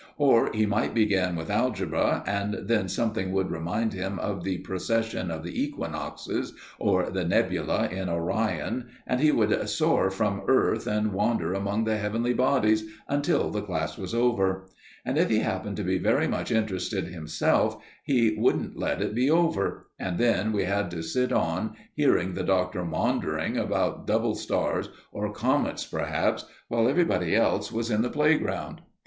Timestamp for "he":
0.51-0.65, 9.21-9.31, 15.29-15.37, 18.03-18.33